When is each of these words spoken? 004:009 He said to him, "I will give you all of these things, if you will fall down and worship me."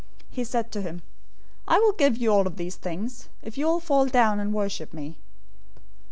004:009 0.29 0.29
He 0.31 0.43
said 0.43 0.71
to 0.71 0.81
him, 0.81 1.03
"I 1.67 1.77
will 1.77 1.91
give 1.93 2.17
you 2.17 2.33
all 2.33 2.47
of 2.47 2.57
these 2.57 2.75
things, 2.75 3.29
if 3.43 3.55
you 3.55 3.67
will 3.67 3.79
fall 3.79 4.07
down 4.07 4.39
and 4.39 4.51
worship 4.51 4.93
me." 4.95 5.19